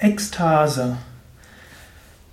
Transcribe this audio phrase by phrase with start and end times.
[0.00, 0.96] Ekstase.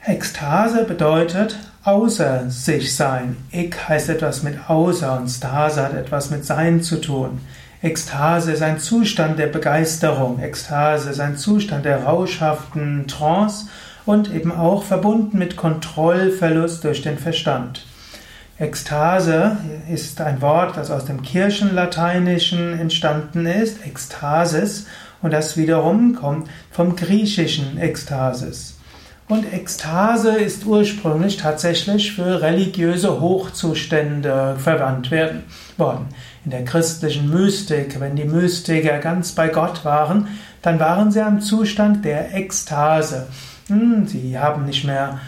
[0.06, 3.38] Ekstase bedeutet außer sich sein.
[3.52, 7.41] Ik heißt etwas mit außer und Stase hat etwas mit Sein zu tun.
[7.81, 10.39] Ekstase ist ein Zustand der Begeisterung.
[10.39, 13.66] Ekstase ist ein Zustand der rauschhaften Trance
[14.06, 17.88] und eben auch verbunden mit Kontrollverlust durch den Verstand.
[18.58, 19.58] Ekstase
[19.91, 24.88] ist ein Wort, das aus dem Kirchenlateinischen entstanden ist, Ekstasis,
[25.22, 28.78] und das wiederum kommt vom griechischen Ekstasis.
[29.28, 35.44] Und Ekstase ist ursprünglich tatsächlich für religiöse Hochzustände verwandt werden,
[35.78, 36.08] worden.
[36.45, 40.28] In der christlichen Mystik, wenn die Mystiker ganz bei Gott waren,
[40.62, 43.28] dann waren sie am Zustand der Ekstase.
[43.67, 45.20] Hm, sie haben nicht mehr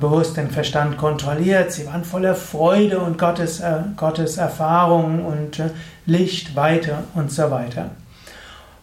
[0.00, 5.70] bewusst den Verstand kontrolliert, sie waren voller Freude und Gottes, äh, Gottes Erfahrung und äh,
[6.06, 7.90] Licht, Weite und so weiter.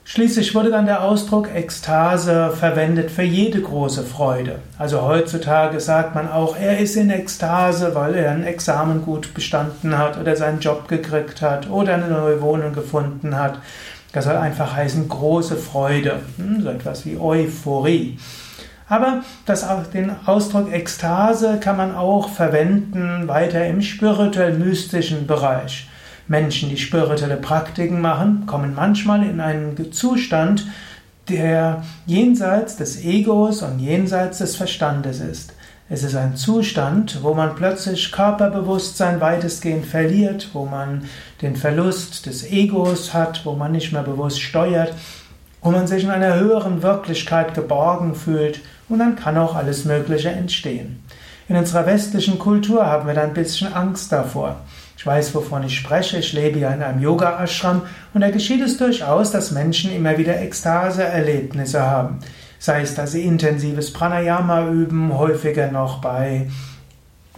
[0.04, 4.58] Schließlich wurde dann der Ausdruck Ekstase verwendet für jede große Freude.
[4.77, 9.97] Also heutzutage sagt man auch, er ist in Ekstase, weil er ein Examen gut bestanden
[9.97, 13.59] hat oder seinen Job gekriegt hat oder eine neue Wohnung gefunden hat.
[14.12, 18.17] Das soll einfach heißen große Freude, hm, so etwas wie Euphorie.
[18.92, 25.88] Aber das, den Ausdruck Ekstase kann man auch verwenden weiter im spirituell-mystischen Bereich.
[26.28, 30.67] Menschen, die spirituelle Praktiken machen, kommen manchmal in einen Zustand,
[31.30, 35.53] der jenseits des Egos und jenseits des Verstandes ist.
[35.89, 41.06] Es ist ein Zustand, wo man plötzlich Körperbewusstsein weitestgehend verliert, wo man
[41.42, 44.94] den Verlust des Egos hat, wo man nicht mehr bewusst steuert,
[45.62, 50.30] wo man sich in einer höheren Wirklichkeit geborgen fühlt und dann kann auch alles Mögliche
[50.30, 51.03] entstehen.
[51.48, 54.62] In unserer westlichen Kultur haben wir da ein bisschen Angst davor.
[54.98, 56.18] Ich weiß, wovon ich spreche.
[56.18, 57.81] Ich lebe ja in einem Yoga-Ashram
[58.14, 62.20] und da geschieht es durchaus, dass Menschen immer wieder Ekstase-Erlebnisse haben.
[62.59, 66.48] Sei es, dass sie intensives Pranayama üben, häufiger noch bei,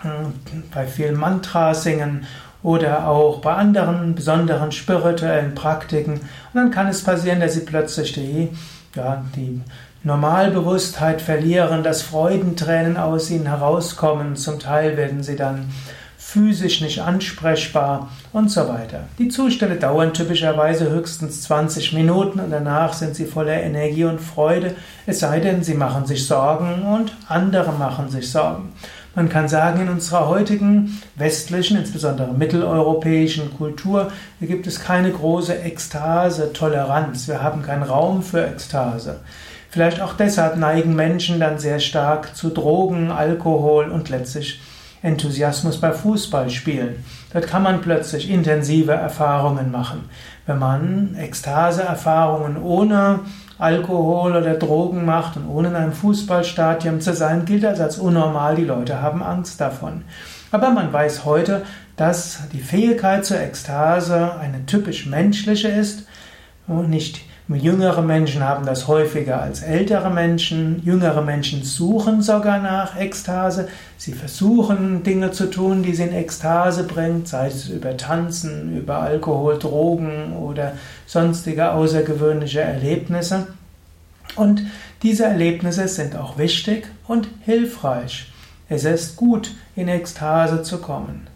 [0.02, 0.34] hm,
[0.74, 2.28] bei viel Mantra singen
[2.64, 6.14] oder auch bei anderen besonderen spirituellen Praktiken.
[6.14, 6.22] Und
[6.54, 8.50] dann kann es passieren, dass sie plötzlich die,
[8.96, 9.62] ja, die
[10.04, 14.36] Normalbewusstheit verlieren, dass Freudentränen aus ihnen herauskommen.
[14.36, 15.70] Zum Teil werden sie dann
[16.18, 19.08] physisch nicht ansprechbar und so weiter.
[19.20, 24.74] Die Zustände dauern typischerweise höchstens 20 Minuten und danach sind sie voller Energie und Freude,
[25.06, 28.74] es sei denn, sie machen sich Sorgen und andere machen sich Sorgen.
[29.16, 37.28] Man kann sagen, in unserer heutigen westlichen, insbesondere mitteleuropäischen Kultur gibt es keine große Ekstase-Toleranz.
[37.28, 39.20] Wir haben keinen Raum für Ekstase.
[39.70, 44.62] Vielleicht auch deshalb neigen Menschen dann sehr stark zu Drogen, Alkohol und letztlich
[45.04, 47.04] Enthusiasmus bei Fußballspielen.
[47.34, 50.06] Dort kann man plötzlich intensive Erfahrungen machen.
[50.48, 53.20] Wenn man Ekstase-Erfahrungen ohne
[53.60, 58.56] Alkohol oder Drogen macht und ohne in einem Fußballstadion zu sein, gilt das als unnormal.
[58.56, 60.04] Die Leute haben Angst davon.
[60.52, 61.64] Aber man weiß heute,
[61.98, 66.08] dass die Fähigkeit zur Ekstase eine typisch menschliche ist
[66.66, 70.82] und nicht Jüngere Menschen haben das häufiger als ältere Menschen.
[70.86, 73.68] Jüngere Menschen suchen sogar nach Ekstase.
[73.98, 79.00] Sie versuchen Dinge zu tun, die sie in Ekstase bringt, sei es über Tanzen, über
[79.00, 80.74] Alkohol, Drogen oder
[81.06, 83.48] sonstige außergewöhnliche Erlebnisse.
[84.36, 84.64] Und
[85.04, 88.32] diese Erlebnisse sind auch wichtig und hilfreich.
[88.70, 91.28] Es ist gut, in Ekstase zu kommen.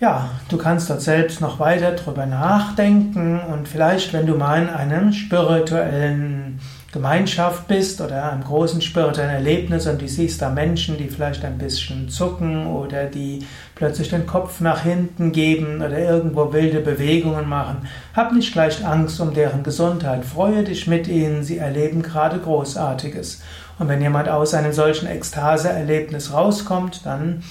[0.00, 4.70] Ja, du kannst dort selbst noch weiter drüber nachdenken und vielleicht, wenn du mal in
[4.70, 6.58] einer spirituellen
[6.90, 11.58] Gemeinschaft bist oder einem großen spirituellen Erlebnis und du siehst da Menschen, die vielleicht ein
[11.58, 17.86] bisschen zucken oder die plötzlich den Kopf nach hinten geben oder irgendwo wilde Bewegungen machen,
[18.16, 20.24] hab nicht gleich Angst um deren Gesundheit.
[20.24, 23.42] Freue dich mit ihnen, sie erleben gerade Großartiges.
[23.78, 27.42] Und wenn jemand aus einem solchen Ekstase-Erlebnis rauskommt, dann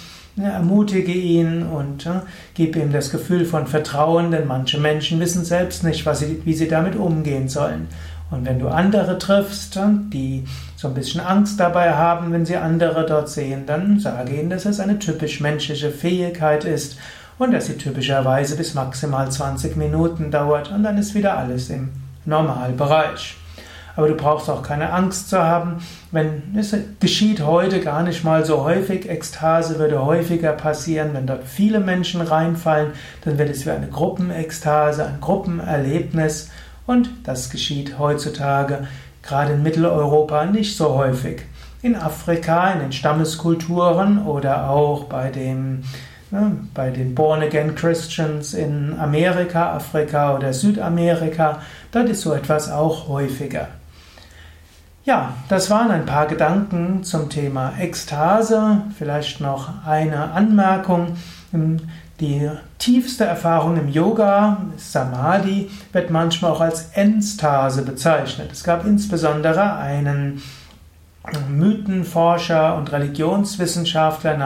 [0.41, 2.23] ermutige ihn und ja,
[2.53, 6.53] gib ihm das Gefühl von Vertrauen, denn manche Menschen wissen selbst nicht, was sie, wie
[6.53, 7.87] sie damit umgehen sollen.
[8.31, 9.79] Und wenn du andere triffst,
[10.13, 14.51] die so ein bisschen Angst dabei haben, wenn sie andere dort sehen, dann sage ihnen,
[14.51, 16.97] dass es eine typisch menschliche Fähigkeit ist
[17.39, 21.89] und dass sie typischerweise bis maximal 20 Minuten dauert und dann ist wieder alles im
[22.25, 23.38] Normalbereich.
[23.99, 25.79] Aber du brauchst auch keine Angst zu haben,
[26.13, 29.09] wenn es geschieht heute gar nicht mal so häufig.
[29.09, 32.93] Ekstase würde häufiger passieren, wenn dort viele Menschen reinfallen,
[33.25, 36.49] dann wird es wie eine Gruppenekstase, ein Gruppenerlebnis
[36.87, 38.87] und das geschieht heutzutage
[39.21, 41.41] gerade in Mitteleuropa nicht so häufig.
[41.81, 45.83] In Afrika, in den Stammeskulturen oder auch bei dem
[46.31, 51.61] ne, bei den Born Again Christians in Amerika, Afrika oder Südamerika,
[51.91, 53.67] dort ist so etwas auch häufiger.
[55.09, 58.83] Ja, das waren ein paar Gedanken zum Thema Ekstase.
[58.95, 61.17] Vielleicht noch eine Anmerkung.
[62.19, 62.47] Die
[62.77, 68.51] tiefste Erfahrung im Yoga, Samadhi, wird manchmal auch als Enstase bezeichnet.
[68.51, 70.43] Es gab insbesondere einen
[71.49, 74.37] Mythenforscher und Religionswissenschaftler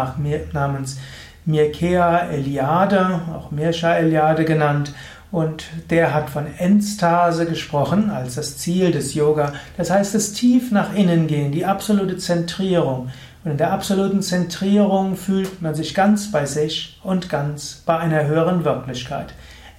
[0.53, 0.97] namens
[1.43, 4.93] Mircea Eliade, auch Mirsha Eliade genannt,
[5.33, 9.53] und der hat von Enstase gesprochen als das Ziel des Yoga.
[9.77, 13.09] Das heißt, das tief nach innen gehen, die absolute Zentrierung.
[13.43, 18.27] Und in der absoluten Zentrierung fühlt man sich ganz bei sich und ganz bei einer
[18.27, 19.33] höheren Wirklichkeit.